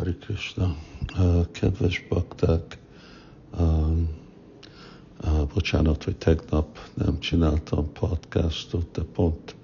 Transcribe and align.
Hari 0.00 0.16
Krishna. 0.16 0.76
Kedves 1.52 2.06
bakták, 2.08 2.78
bocsánat, 5.54 6.04
hogy 6.04 6.16
tegnap 6.16 6.78
nem 6.94 7.18
csináltam 7.18 7.92
podcastot, 7.92 8.90
de 8.92 9.02
pont, 9.02 9.56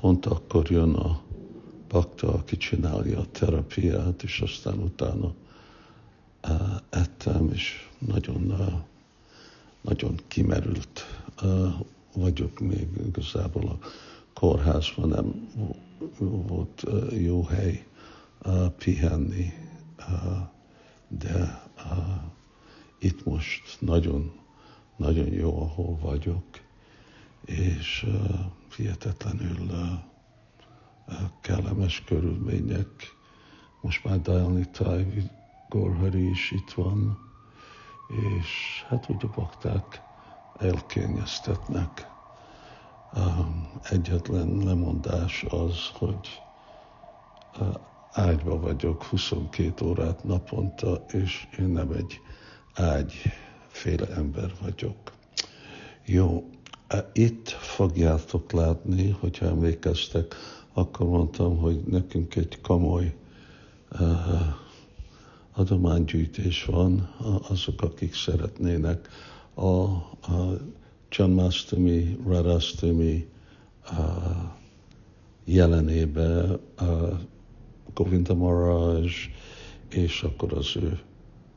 pont 0.00 0.26
akkor 0.26 0.70
jön 0.70 0.94
a 0.94 1.20
bakta, 1.88 2.32
aki 2.32 2.56
csinálja 2.56 3.18
a 3.18 3.26
terapiát, 3.30 4.22
és 4.22 4.40
aztán 4.40 4.78
utána 4.78 5.34
ettem, 6.90 7.50
és 7.52 7.88
nagyon, 7.98 8.54
nagyon 9.80 10.20
kimerült 10.28 11.06
vagyok 12.14 12.58
még 12.60 12.88
igazából 13.06 13.68
a 13.68 13.78
kórházban, 14.34 15.08
nem 15.08 15.48
volt 16.18 16.84
jó 17.10 17.42
hely 17.42 17.86
pihenni, 18.78 19.52
de 21.08 21.62
itt 22.98 23.24
most 23.24 23.76
nagyon, 23.80 24.32
nagyon 24.96 25.26
jó, 25.26 25.62
ahol 25.62 25.96
vagyok, 25.96 26.44
és 27.44 28.06
hihetetlenül 28.76 29.70
kellemes 31.40 32.04
körülmények. 32.04 33.16
Most 33.80 34.04
már 34.04 34.20
Dajani 34.20 34.70
Táj 34.70 35.30
Gorhari 35.68 36.28
is 36.28 36.50
itt 36.50 36.70
van, 36.70 37.18
és 38.08 38.84
hát 38.88 39.10
úgy 39.10 39.24
a 39.24 39.30
bakták 39.34 40.02
elkényeztetnek. 40.58 42.10
Egyetlen 43.82 44.58
lemondás 44.64 45.44
az, 45.48 45.90
hogy 45.92 46.42
ágyba 48.18 48.60
vagyok 48.60 49.02
22 49.02 49.84
órát 49.84 50.24
naponta, 50.24 51.04
és 51.12 51.46
én 51.58 51.68
nem 51.68 51.90
egy 51.90 52.20
ágyféle 52.74 54.06
ember 54.16 54.52
vagyok. 54.62 54.96
Jó, 56.04 56.50
itt 57.12 57.48
fogjátok 57.48 58.52
látni, 58.52 59.10
hogyha 59.20 59.46
emlékeztek, 59.46 60.34
akkor 60.72 61.06
mondtam, 61.06 61.56
hogy 61.56 61.80
nekünk 61.86 62.36
egy 62.36 62.60
komoly 62.60 63.14
uh, 63.92 64.08
adománygyűjtés 65.52 66.64
van, 66.64 67.14
azok, 67.48 67.82
akik 67.82 68.14
szeretnének 68.14 69.08
a, 69.54 69.64
a 69.64 70.58
Janmastami, 71.10 72.18
Radhastami 72.26 73.28
uh, 73.90 73.98
jelenébe 75.44 76.58
uh, 76.80 77.18
Govinda 77.94 78.34
Maharaj, 78.34 79.10
és 79.90 80.22
akkor 80.22 80.52
az 80.52 80.76
ő 80.76 81.00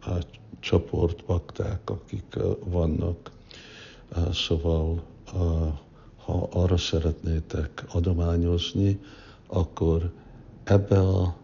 a 0.02 0.26
csoport 0.60 1.26
bakták, 1.26 1.90
akik 1.90 2.38
vannak. 2.66 3.32
Szóval, 4.32 5.04
ha 6.26 6.48
arra 6.52 6.78
szeretnétek 6.78 7.86
adományozni, 7.92 9.00
akkor 9.48 10.12
ebbe 10.64 11.00
a 11.00 11.36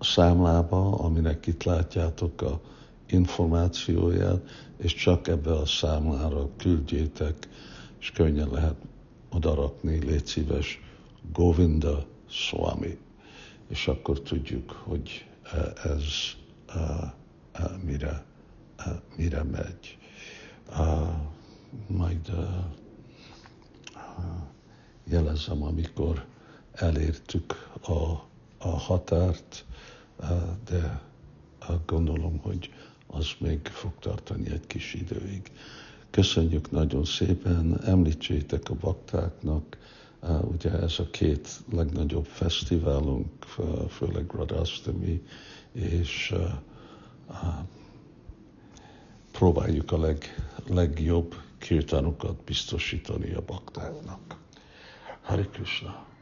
számlába, 0.00 0.94
aminek 0.94 1.46
itt 1.46 1.62
látjátok 1.62 2.42
a 2.42 2.60
információját, 3.06 4.40
és 4.76 4.94
csak 4.94 5.28
ebbe 5.28 5.52
a 5.52 5.66
számlára 5.66 6.48
küldjétek, 6.56 7.48
és 8.00 8.10
könnyen 8.10 8.48
lehet 8.52 8.76
odarakni, 9.32 9.98
légy 10.04 10.26
szíves, 10.26 10.80
Govinda 11.32 12.04
Swami 12.28 12.98
és 13.68 13.88
akkor 13.88 14.20
tudjuk, 14.20 14.70
hogy 14.70 15.26
e, 15.42 15.88
ez 15.88 16.02
e, 16.66 17.14
e, 17.52 17.70
mire, 17.84 18.24
mire 19.16 19.42
megy. 19.42 19.98
Majd 21.86 22.30
jelezem, 25.04 25.62
amikor 25.62 26.24
elértük 26.72 27.70
a, 27.82 27.92
a 28.58 28.68
határt, 28.68 29.64
de 30.64 31.00
gondolom, 31.86 32.38
hogy 32.38 32.70
az 33.06 33.26
még 33.38 33.66
fog 33.66 33.92
tartani 33.98 34.50
egy 34.50 34.66
kis 34.66 34.94
időig. 34.94 35.52
Köszönjük 36.10 36.70
nagyon 36.70 37.04
szépen, 37.04 37.80
említsétek 37.84 38.70
a 38.70 38.74
baktáknak, 38.74 39.76
Ugye 40.42 40.70
ez 40.70 40.98
a 40.98 41.10
két 41.10 41.48
legnagyobb 41.72 42.24
fesztiválunk, 42.26 43.44
főleg 43.88 44.30
Radhastami, 44.30 45.22
és 45.72 46.34
próbáljuk 49.32 49.92
a 49.92 49.98
leg, 49.98 50.24
legjobb 50.68 51.34
kirtánokat 51.58 52.44
biztosítani 52.44 53.34
a 53.34 53.42
baktáknak. 53.46 54.36
Hari 55.22 55.48
Krishna! 55.52 56.13